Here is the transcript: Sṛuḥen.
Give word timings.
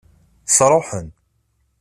Sṛuḥen. 0.55 1.07